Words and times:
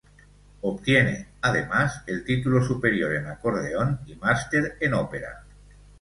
Obtiene, 0.61 1.27
además, 1.41 2.01
el 2.07 2.23
Título 2.25 2.63
Superior 2.63 3.13
en 3.13 3.27
Acordeón 3.27 3.99
y 4.07 4.15
Máster 4.15 4.75
en 4.79 4.95
Ópera. 4.95 5.43